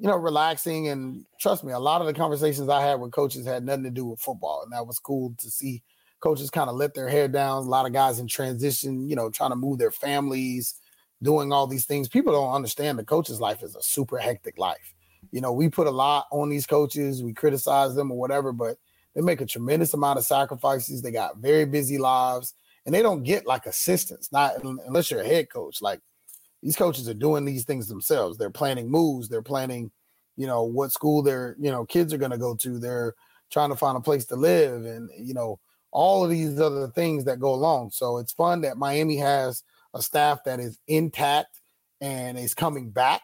[0.00, 0.88] you know, relaxing.
[0.88, 3.90] And trust me, a lot of the conversations I had with coaches had nothing to
[3.90, 4.62] do with football.
[4.62, 5.82] And that was cool to see
[6.20, 7.64] coaches kind of let their hair down.
[7.64, 10.74] A lot of guys in transition, you know, trying to move their families,
[11.22, 12.08] doing all these things.
[12.08, 14.94] People don't understand the coach's life is a super hectic life.
[15.30, 18.78] You know, we put a lot on these coaches, we criticize them or whatever, but
[19.14, 21.02] they make a tremendous amount of sacrifices.
[21.02, 22.54] They got very busy lives
[22.86, 25.82] and they don't get like assistance, not unless you're a head coach.
[25.82, 26.00] Like
[26.62, 28.38] these coaches are doing these things themselves.
[28.38, 29.28] They're planning moves.
[29.28, 29.90] They're planning,
[30.36, 32.78] you know, what school their you know kids are going to go to.
[32.78, 33.14] They're
[33.50, 35.58] trying to find a place to live, and you know
[35.92, 37.90] all of these other things that go along.
[37.90, 41.60] So it's fun that Miami has a staff that is intact
[42.00, 43.22] and is coming back,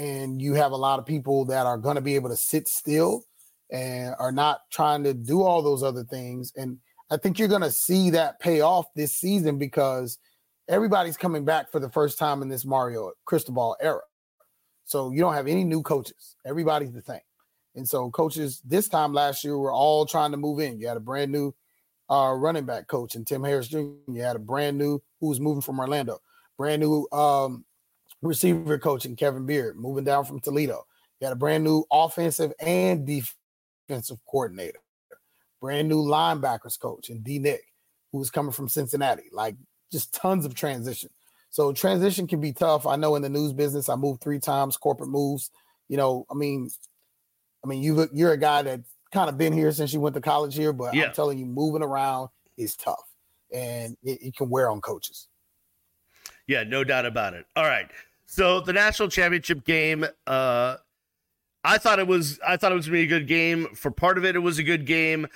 [0.00, 2.66] and you have a lot of people that are going to be able to sit
[2.66, 3.22] still
[3.70, 6.54] and are not trying to do all those other things.
[6.56, 6.78] And
[7.10, 10.18] I think you're going to see that pay off this season because
[10.70, 14.00] everybody's coming back for the first time in this Mario Cristobal era.
[14.86, 16.34] So you don't have any new coaches.
[16.46, 17.20] Everybody's the same.
[17.74, 20.80] And so coaches this time last year were all trying to move in.
[20.80, 21.54] You had a brand new
[22.08, 23.90] uh, running back coach and Tim Harris Jr.
[24.08, 26.20] You had a brand new who was moving from Orlando,
[26.56, 27.66] brand new um,
[28.22, 30.86] receiver coach and Kevin Beard moving down from Toledo.
[31.20, 34.80] You had a brand new offensive and defensive coordinator,
[35.60, 37.62] brand new linebackers coach and D Nick,
[38.12, 39.24] who was coming from Cincinnati.
[39.32, 39.56] Like
[39.92, 41.10] just tons of transition.
[41.50, 42.86] So transition can be tough.
[42.86, 45.50] I know in the news business, I moved three times, corporate moves.
[45.88, 46.70] You know, I mean,
[47.64, 48.80] I mean, you look, you're a guy that
[49.12, 51.06] kind of been here since you went to college here, but yeah.
[51.06, 53.02] I'm telling you, moving around is tough,
[53.52, 55.26] and it, it can wear on coaches.
[56.46, 57.46] Yeah, no doubt about it.
[57.56, 57.90] All right,
[58.30, 60.06] so the national championship game.
[60.26, 60.76] Uh,
[61.62, 62.38] I thought it was.
[62.46, 63.66] I thought it was gonna be a good game.
[63.74, 65.26] For part of it, it was a good game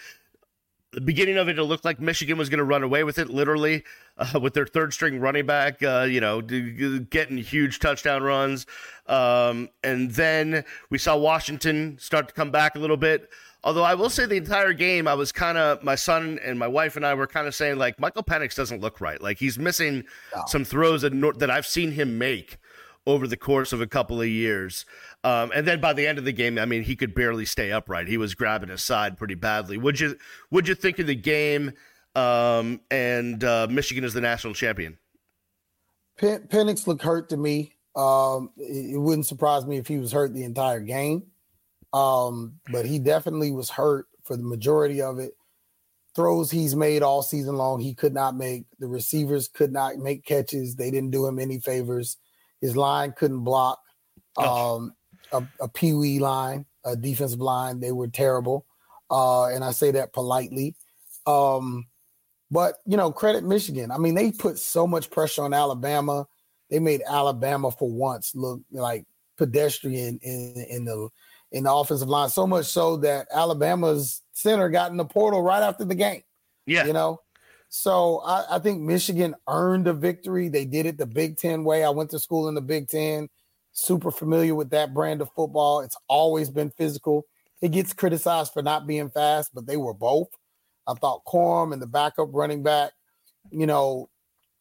[0.94, 3.28] the beginning of it, it looked like Michigan was going to run away with it,
[3.28, 3.82] literally,
[4.16, 8.66] uh, with their third string running back, uh, you know, getting huge touchdown runs.
[9.06, 13.28] Um, and then we saw Washington start to come back a little bit.
[13.64, 16.68] Although I will say the entire game, I was kind of, my son and my
[16.68, 19.20] wife and I were kind of saying, like, Michael Penix doesn't look right.
[19.20, 20.04] Like, he's missing
[20.46, 22.58] some throws that, that I've seen him make
[23.06, 24.86] over the course of a couple of years.
[25.22, 27.70] Um, and then by the end of the game, I mean, he could barely stay
[27.70, 28.08] upright.
[28.08, 29.76] He was grabbing his side pretty badly.
[29.76, 30.16] Would you
[30.50, 31.72] would you think of the game?
[32.14, 34.98] Um, and uh, Michigan is the national champion.
[36.18, 37.72] Pen- Penix looked hurt to me.
[37.96, 41.24] Um, it, it, wouldn't surprise me if he was hurt the entire game.
[41.92, 45.32] Um, but he definitely was hurt for the majority of it.
[46.14, 48.64] throws he's made all season long, he could not make.
[48.78, 50.76] The receivers could not make catches.
[50.76, 52.16] They didn't do him any favors.
[52.64, 53.78] His line couldn't block.
[54.38, 54.94] Um,
[55.32, 58.64] a, a peewee line, a defensive line, they were terrible.
[59.10, 60.74] Uh, and I say that politely.
[61.26, 61.86] Um,
[62.50, 63.90] but you know, credit Michigan.
[63.90, 66.26] I mean, they put so much pressure on Alabama.
[66.70, 69.04] They made Alabama for once look like
[69.36, 71.10] pedestrian in, in the
[71.52, 72.30] in the offensive line.
[72.30, 76.22] So much so that Alabama's center got in the portal right after the game.
[76.64, 77.20] Yeah, you know.
[77.76, 80.48] So I, I think Michigan earned a victory.
[80.48, 81.82] They did it the Big Ten way.
[81.82, 83.28] I went to school in the Big Ten.
[83.72, 85.80] Super familiar with that brand of football.
[85.80, 87.26] It's always been physical.
[87.60, 90.28] It gets criticized for not being fast, but they were both.
[90.86, 92.92] I thought Corum and the backup running back,
[93.50, 94.08] you know,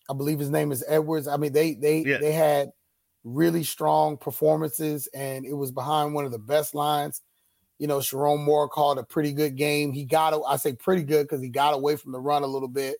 [0.09, 1.27] I believe his name is Edwards.
[1.27, 2.17] I mean, they they yeah.
[2.17, 2.71] they had
[3.23, 7.21] really strong performances, and it was behind one of the best lines.
[7.79, 9.91] You know, Sherrone Moore called a pretty good game.
[9.91, 12.67] He got, I say pretty good because he got away from the run a little
[12.67, 12.97] bit.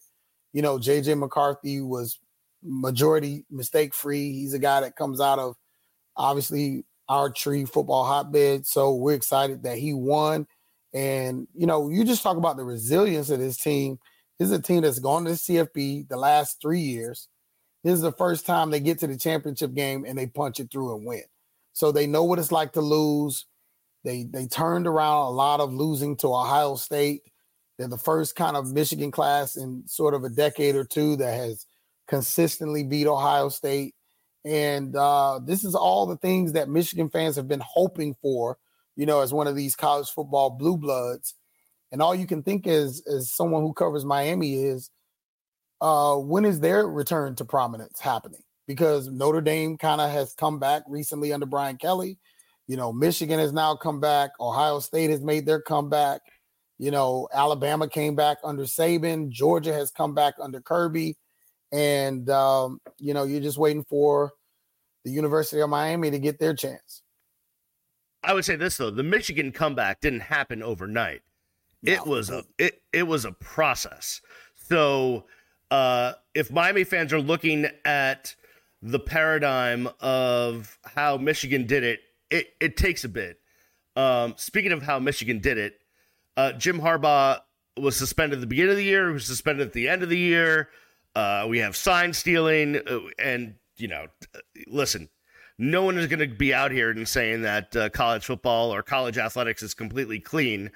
[0.52, 2.20] You know, JJ McCarthy was
[2.64, 4.32] majority mistake free.
[4.34, 5.56] He's a guy that comes out of
[6.16, 8.66] obviously our tree football hotbed.
[8.66, 10.48] So we're excited that he won.
[10.94, 14.00] And, you know, you just talk about the resilience of this team.
[14.40, 17.28] This is a team that's gone to the CFP the last three years.
[17.84, 20.72] This is the first time they get to the championship game and they punch it
[20.72, 21.24] through and win.
[21.74, 23.46] So they know what it's like to lose.
[24.04, 27.22] They they turned around a lot of losing to Ohio State.
[27.78, 31.34] They're the first kind of Michigan class in sort of a decade or two that
[31.34, 31.66] has
[32.08, 33.96] consistently beat Ohio State.
[34.46, 38.58] And uh, this is all the things that Michigan fans have been hoping for,
[38.96, 41.34] you know, as one of these college football blue bloods.
[41.92, 44.90] And all you can think is, as someone who covers Miami, is
[45.80, 48.42] uh, when is their return to prominence happening?
[48.68, 52.18] Because Notre Dame kind of has come back recently under Brian Kelly.
[52.68, 54.32] You know, Michigan has now come back.
[54.40, 56.22] Ohio State has made their comeback.
[56.80, 59.30] You know, Alabama came back under Saban.
[59.30, 61.18] Georgia has come back under Kirby
[61.74, 64.32] and um, you know you're just waiting for
[65.04, 67.02] the University of Miami to get their chance.
[68.24, 71.24] I would say this though: the Michigan comeback didn't happen overnight.
[71.82, 71.92] No.
[71.92, 74.22] It was a it it was a process.
[74.56, 75.26] So
[75.72, 78.36] uh, if Miami fans are looking at
[78.82, 82.02] the paradigm of how Michigan did it,
[82.34, 83.40] it it takes a bit.
[83.96, 85.80] Um, speaking of how Michigan did it,
[86.36, 87.40] uh, Jim Harbaugh
[87.78, 89.08] was suspended at the beginning of the year.
[89.08, 90.70] He was suspended at the end of the year.
[91.16, 94.08] Uh, we have sign stealing, uh, and you know,
[94.68, 95.10] listen,
[95.60, 98.82] no one is going to be out here and saying that uh, college football or
[98.82, 100.72] college athletics is completely clean,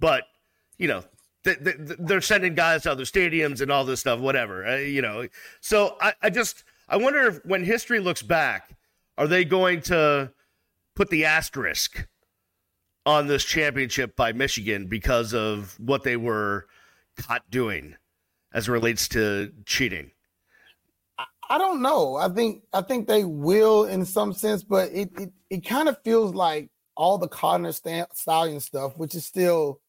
[0.00, 0.24] but
[0.78, 1.04] you know,
[1.44, 5.26] they're sending guys to other stadiums and all this stuff, whatever, uh, you know.
[5.60, 8.70] So I, I just I wonder if when history looks back,
[9.18, 10.32] are they going to
[10.94, 12.06] put the asterisk
[13.04, 16.66] on this championship by Michigan because of what they were
[17.16, 17.96] caught doing?
[18.54, 20.10] as it relates to cheating?
[21.48, 22.16] I don't know.
[22.16, 26.02] I think I think they will in some sense, but it it, it kind of
[26.02, 29.80] feels like all the Connor Stalions stuff, which is still,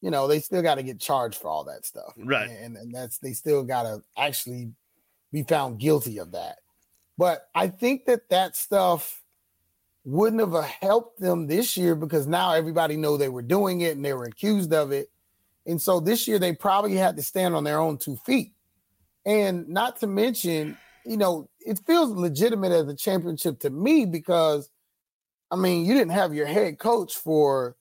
[0.00, 2.48] you know, they still got to get charged for all that stuff, right?
[2.48, 4.72] And and that's they still got to actually
[5.30, 6.58] be found guilty of that.
[7.18, 9.22] But I think that that stuff
[10.08, 14.04] wouldn't have helped them this year because now everybody know they were doing it and
[14.04, 15.10] they were accused of it
[15.68, 18.54] and so this year they probably had to stand on their own two feet.
[19.26, 24.70] And not to mention, you know, it feels legitimate as a championship to me because
[25.50, 27.76] I mean, you didn't have your head coach for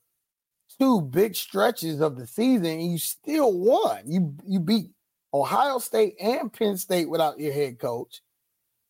[0.80, 4.02] two big stretches of the season and you still won.
[4.06, 4.92] You you beat
[5.34, 8.22] Ohio State and Penn State without your head coach.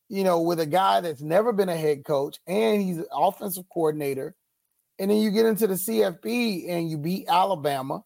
[0.08, 3.64] You know, with a guy that's never been a head coach and he's an offensive
[3.72, 4.34] coordinator.
[4.98, 8.02] And then you get into the CFP and you beat Alabama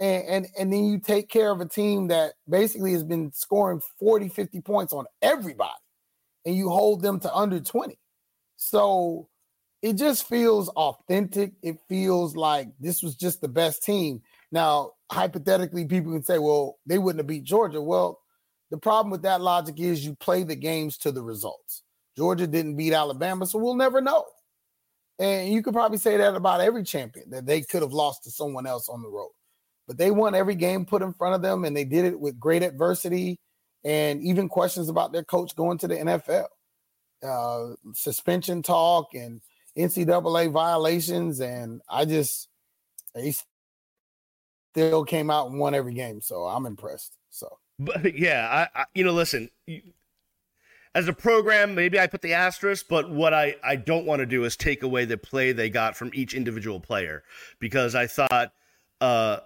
[0.00, 3.80] and, and and then you take care of a team that basically has been scoring
[3.98, 5.70] 40 50 points on everybody
[6.44, 7.98] and you hold them to under 20
[8.56, 9.28] so
[9.82, 11.52] it just feels authentic.
[11.62, 14.22] It feels like this was just the best team.
[14.50, 17.80] Now hypothetically people can say well they wouldn't have beat georgia.
[17.80, 18.20] Well
[18.70, 21.82] the problem with that logic is you play the games to the results.
[22.16, 24.24] Georgia didn't beat alabama so we'll never know.
[25.18, 28.30] And you could probably say that about every champion that they could have lost to
[28.30, 29.30] someone else on the road.
[29.86, 32.40] But they won every game put in front of them, and they did it with
[32.40, 33.38] great adversity
[33.84, 36.46] and even questions about their coach going to the NFL,
[37.22, 39.40] uh, suspension talk and
[39.78, 42.48] NCAA violations, and I just
[43.14, 43.34] they
[44.72, 47.16] still came out and won every game, so I'm impressed.
[47.30, 47.48] So,
[47.78, 49.50] but yeah, I, I you know, listen.
[50.94, 54.26] as a program, maybe I put the asterisk, but what I, I don't want to
[54.26, 57.22] do is take away the play they got from each individual player
[57.58, 58.52] because I thought
[59.00, 59.38] uh,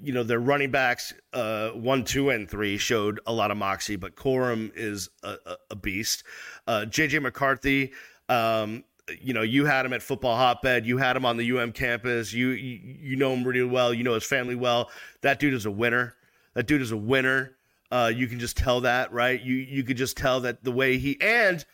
[0.00, 3.96] you know, their running backs, uh, one, two, and three showed a lot of moxie,
[3.96, 6.24] but Corum is a, a, a beast.
[6.66, 7.92] Uh, JJ McCarthy,
[8.28, 8.84] um,
[9.20, 10.84] you know, you had him at Football Hotbed.
[10.84, 12.32] You had him on the UM campus.
[12.32, 13.94] You, you, you know him really well.
[13.94, 14.90] You know his family well.
[15.22, 16.14] That dude is a winner.
[16.54, 17.56] That dude is a winner.
[17.90, 19.40] Uh, you can just tell that, right?
[19.40, 21.64] You you could just tell that the way he and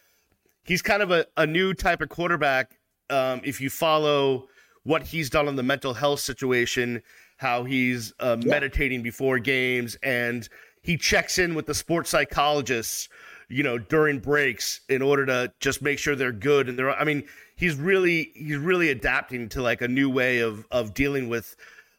[0.64, 2.78] he's kind of a, a new type of quarterback.
[3.10, 4.48] Um, if you follow
[4.84, 7.02] what he's done on the mental health situation,
[7.38, 8.48] how he's uh, yeah.
[8.48, 10.48] meditating before games, and
[10.82, 13.08] he checks in with the sports psychologists
[13.48, 17.04] you know, during breaks in order to just make sure they're good and they're I
[17.04, 17.24] mean,
[17.56, 21.56] he's really he's really adapting to like a new way of of dealing with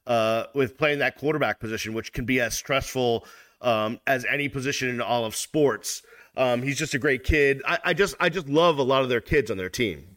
[0.07, 3.25] uh with playing that quarterback position, which can be as stressful
[3.61, 6.01] um as any position in all of sports.
[6.37, 7.61] Um he's just a great kid.
[7.65, 10.15] I, I just I just love a lot of their kids on their team.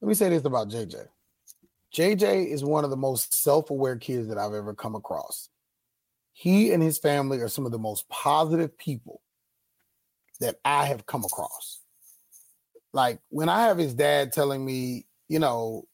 [0.00, 1.08] Let me say this about JJ.
[1.94, 5.48] JJ is one of the most self-aware kids that I've ever come across.
[6.32, 9.22] He and his family are some of the most positive people
[10.40, 11.80] that I have come across.
[12.92, 15.86] Like when I have his dad telling me, you know,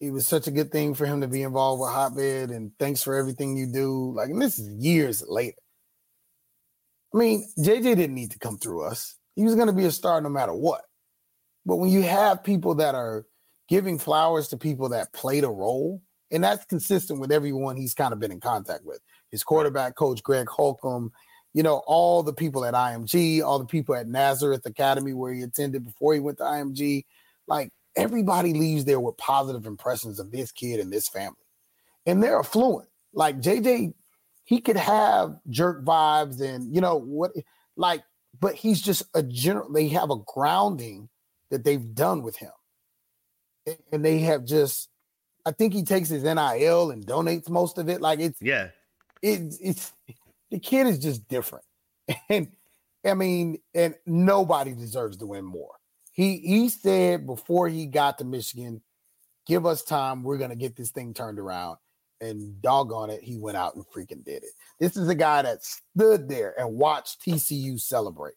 [0.00, 3.02] it was such a good thing for him to be involved with Hotbed and thanks
[3.02, 4.12] for everything you do.
[4.14, 5.56] Like, and this is years later.
[7.14, 9.16] I mean, JJ didn't need to come through us.
[9.34, 10.82] He was going to be a star no matter what.
[11.64, 13.26] But when you have people that are
[13.68, 18.12] giving flowers to people that played a role, and that's consistent with everyone he's kind
[18.12, 19.00] of been in contact with.
[19.30, 21.12] His quarterback coach, Greg Holcomb,
[21.54, 25.42] you know, all the people at IMG, all the people at Nazareth Academy where he
[25.42, 27.04] attended before he went to IMG,
[27.46, 31.36] like everybody leaves there with positive impressions of this kid and this family.
[32.06, 32.88] And they're affluent.
[33.12, 33.94] Like JJ,
[34.44, 37.32] he could have jerk vibes and, you know, what,
[37.76, 38.02] like,
[38.40, 41.08] but he's just a general, they have a grounding
[41.50, 42.52] that they've done with him.
[43.92, 44.88] And they have just,
[45.44, 48.00] I think he takes his NIL and donates most of it.
[48.00, 48.68] Like it's, yeah,
[49.20, 49.92] it's, it's,
[50.50, 51.64] the kid is just different.
[52.30, 52.48] And
[53.04, 55.77] I mean, and nobody deserves to win more.
[56.18, 58.82] He he said before he got to Michigan,
[59.46, 61.78] give us time, we're gonna get this thing turned around.
[62.20, 64.50] And doggone it, he went out and freaking did it.
[64.80, 68.34] This is a guy that stood there and watched TCU celebrate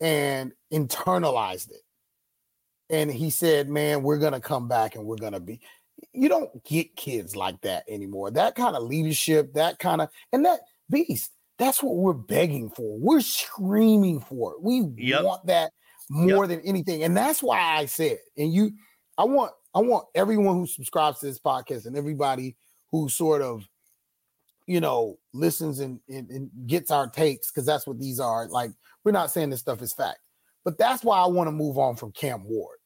[0.00, 1.82] and internalized it.
[2.88, 5.60] And he said, Man, we're gonna come back and we're gonna be
[6.12, 8.30] you don't get kids like that anymore.
[8.30, 11.32] That kind of leadership, that kind of and that beast.
[11.58, 12.96] That's what we're begging for.
[12.96, 14.62] We're screaming for it.
[14.62, 15.24] We yep.
[15.24, 15.72] want that
[16.10, 16.48] more yep.
[16.48, 17.02] than anything.
[17.02, 18.72] And that's why I said, and you,
[19.16, 22.56] I want, I want everyone who subscribes to this podcast and everybody
[22.90, 23.66] who sort of,
[24.66, 28.48] you know, listens and, and, and gets our takes, because that's what these are.
[28.48, 28.70] Like,
[29.04, 30.18] we're not saying this stuff is fact,
[30.64, 32.78] but that's why I want to move on from Cam Ward.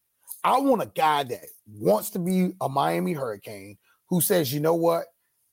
[0.44, 3.76] I want a guy that wants to be a Miami Hurricane
[4.08, 5.04] who says, you know what,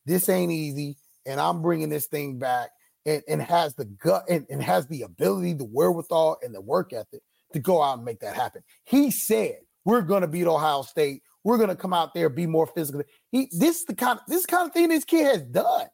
[0.05, 2.70] this ain't easy and I'm bringing this thing back
[3.05, 6.93] and, and has the gut and, and has the ability, the wherewithal, and the work
[6.93, 7.22] ethic
[7.56, 8.62] to go out and make that happen.
[8.84, 11.24] He said, We're gonna beat Ohio State.
[11.43, 13.01] We're gonna come out there, be more physical.
[13.32, 15.88] He this is the kind of this kind of thing this kid has done.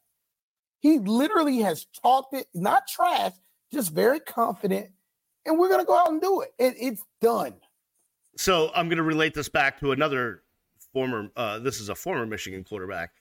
[0.80, 3.34] He literally has talked it, not trash,
[3.72, 4.89] just very confident,
[5.45, 6.53] and we're gonna go out and do it.
[6.59, 7.53] it it's done.
[8.38, 10.43] So I'm gonna relate this back to another
[10.93, 11.30] former.
[11.36, 13.12] Uh, this is a former Michigan quarterback.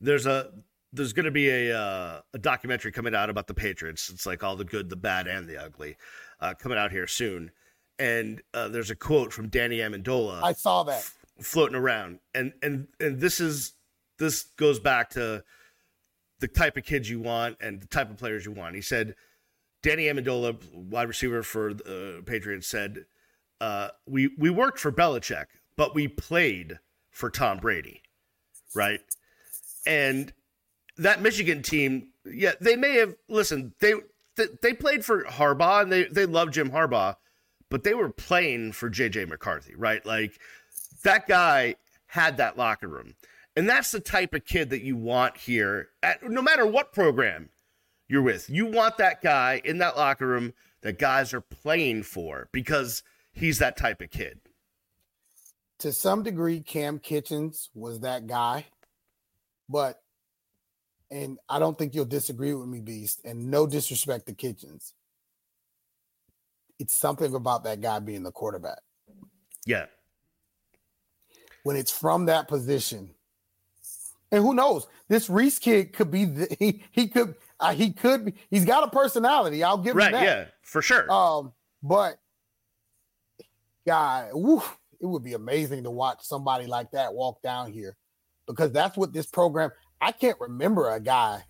[0.00, 0.52] There's a
[0.92, 4.10] there's going to be a uh, a documentary coming out about the Patriots.
[4.10, 5.96] It's like all the good, the bad, and the ugly,
[6.40, 7.50] uh, coming out here soon.
[7.98, 10.42] And uh, there's a quote from Danny Amendola.
[10.42, 13.72] I saw that f- floating around, and and and this is
[14.18, 15.44] this goes back to
[16.40, 18.74] the type of kids you want and the type of players you want.
[18.74, 19.14] He said,
[19.82, 23.04] Danny Amendola, wide receiver for the Patriots, said,
[23.60, 26.78] uh, "We we worked for Belichick, but we played
[27.10, 28.02] for Tom Brady,
[28.74, 29.00] right?"
[29.86, 30.32] And
[30.96, 33.74] that Michigan team, yeah, they may have listen.
[33.80, 33.94] They
[34.36, 37.16] they played for Harbaugh and they they love Jim Harbaugh,
[37.72, 40.04] but they were playing for JJ McCarthy, right?
[40.04, 40.38] Like
[41.04, 43.14] that guy had that locker room,
[43.56, 45.88] and that's the type of kid that you want here.
[46.02, 47.48] At no matter what program
[48.08, 50.52] you're with, you want that guy in that locker room
[50.82, 53.02] that guys are playing for because
[53.32, 54.40] he's that type of kid.
[55.78, 58.66] To some degree, Cam Kinchens was that guy,
[59.66, 59.98] but
[61.10, 64.92] and I don't think you'll disagree with me, Beast, and no disrespect to Kinchens.
[66.82, 68.80] It's something about that guy being the quarterback.
[69.64, 69.86] Yeah.
[71.62, 73.10] When it's from that position,
[74.32, 78.24] and who knows, this Reese kid could be the, he he could uh, he could
[78.24, 79.62] be he's got a personality.
[79.62, 80.24] I'll give right, him that.
[80.24, 81.08] Yeah, for sure.
[81.08, 81.52] Um,
[81.84, 82.16] but
[83.86, 84.60] guy, woo,
[85.00, 87.96] it would be amazing to watch somebody like that walk down here
[88.48, 89.70] because that's what this program.
[90.00, 91.44] I can't remember a guy.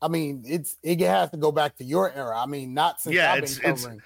[0.00, 2.40] I mean, it's it has to go back to your era.
[2.40, 4.00] I mean, not since Yeah, I've it's- been it's- covering.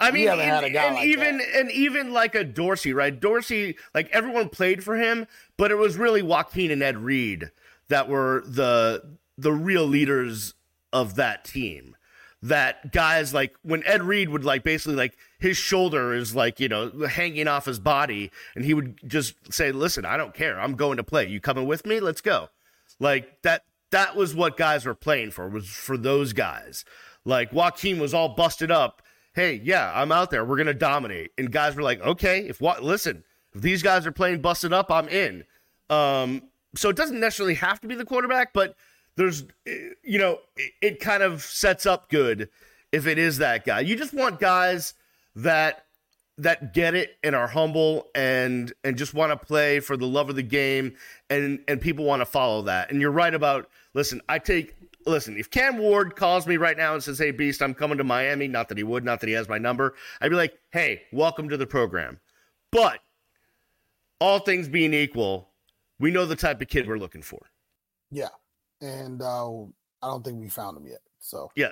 [0.00, 1.54] I mean, and, had a guy and like even that.
[1.54, 3.18] and even like a Dorsey, right?
[3.18, 5.26] Dorsey, like everyone played for him,
[5.56, 7.50] but it was really Joaquin and Ed Reed
[7.88, 10.54] that were the the real leaders
[10.92, 11.96] of that team.
[12.42, 16.68] That guys like when Ed Reed would like basically like his shoulder is like you
[16.68, 20.60] know hanging off his body, and he would just say, "Listen, I don't care.
[20.60, 21.26] I'm going to play.
[21.26, 22.00] You coming with me?
[22.00, 22.50] Let's go."
[22.98, 23.64] Like that.
[23.90, 25.48] That was what guys were playing for.
[25.48, 26.84] Was for those guys.
[27.24, 29.00] Like Joaquin was all busted up.
[29.34, 30.44] Hey, yeah, I'm out there.
[30.44, 31.32] We're gonna dominate.
[31.36, 32.82] And guys were like, okay, if what?
[32.82, 33.24] Listen,
[33.54, 35.44] if these guys are playing busted up, I'm in.
[35.90, 36.42] Um,
[36.76, 38.76] so it doesn't necessarily have to be the quarterback, but
[39.16, 42.48] there's, eh, you know, it, it kind of sets up good
[42.92, 43.80] if it is that guy.
[43.80, 44.94] You just want guys
[45.36, 45.84] that
[46.36, 50.30] that get it and are humble and and just want to play for the love
[50.30, 50.94] of the game
[51.30, 52.90] and and people want to follow that.
[52.90, 54.74] And you're right about listen, I take
[55.06, 58.04] listen, if Cam Ward calls me right now and says, "Hey Beast, I'm coming to
[58.04, 61.02] Miami," not that he would, not that he has my number, I'd be like, "Hey,
[61.12, 62.20] welcome to the program."
[62.70, 63.00] But
[64.20, 65.50] all things being equal,
[65.98, 67.40] we know the type of kid we're looking for.
[68.10, 68.28] Yeah,
[68.80, 69.64] and uh,
[70.04, 71.00] I don't think we found him yet.
[71.18, 71.70] So Yeah.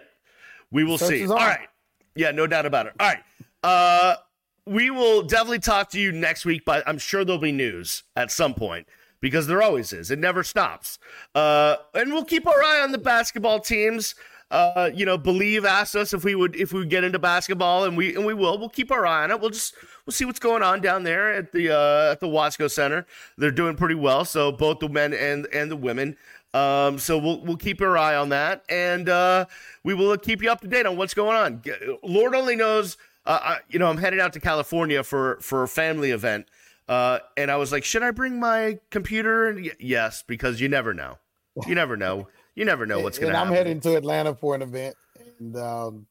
[0.70, 1.26] We will Search see.
[1.26, 1.68] All right.
[2.14, 2.94] Yeah, no doubt about it.
[2.98, 3.22] All right.
[3.62, 4.16] Uh
[4.64, 8.30] we will definitely talk to you next week, but I'm sure there'll be news at
[8.30, 8.86] some point
[9.22, 10.10] because there always is.
[10.10, 10.98] It never stops.
[11.34, 14.14] Uh and we'll keep our eye on the basketball teams.
[14.52, 17.84] Uh, you know, believe asked us if we would if we would get into basketball,
[17.84, 18.58] and we and we will.
[18.58, 19.40] We'll keep our eye on it.
[19.40, 22.70] We'll just we'll see what's going on down there at the uh, at the Watsco
[22.70, 23.06] Center.
[23.38, 24.26] They're doing pretty well.
[24.26, 26.18] So both the men and and the women.
[26.52, 29.46] Um, so we'll we'll keep our eye on that, and uh,
[29.84, 31.62] we will keep you up to date on what's going on.
[32.02, 32.98] Lord only knows.
[33.24, 36.46] Uh, I, you know, I'm heading out to California for for a family event,
[36.88, 39.48] uh, and I was like, should I bring my computer?
[39.48, 41.18] And y- yes, because you never know.
[41.66, 42.28] You never know.
[42.54, 43.38] You never know what's going to.
[43.38, 44.94] and I'm heading to Atlanta for an event,
[45.38, 46.06] and um,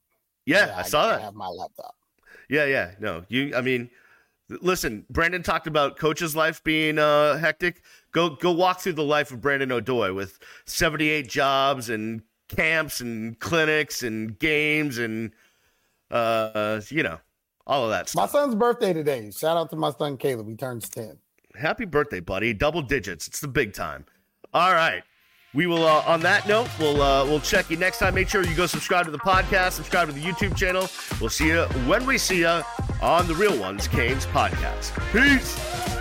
[0.45, 1.21] yeah, I saw that.
[1.21, 1.95] Have my laptop.
[2.49, 2.91] Yeah, yeah.
[2.99, 3.55] No, you.
[3.55, 3.89] I mean,
[4.49, 5.05] listen.
[5.09, 7.83] Brandon talked about coach's life being uh, hectic.
[8.11, 12.99] Go go walk through the life of Brandon O'Doy with seventy eight jobs and camps
[12.99, 15.31] and clinics and games and
[16.11, 17.19] uh, you know
[17.71, 19.31] all of that My son's birthday today.
[19.31, 20.47] Shout out to my son Caleb.
[20.47, 21.17] He turns ten.
[21.55, 22.53] Happy birthday, buddy!
[22.53, 23.27] Double digits.
[23.27, 24.05] It's the big time.
[24.53, 25.03] All right.
[25.53, 25.85] We will.
[25.85, 28.15] Uh, on that note, we'll uh, we'll check you next time.
[28.15, 30.87] Make sure you go subscribe to the podcast, subscribe to the YouTube channel.
[31.19, 32.61] We'll see you when we see you
[33.01, 34.91] on the Real Ones Canes podcast.
[35.11, 36.00] Peace.